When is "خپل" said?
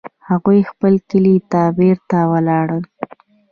0.71-0.93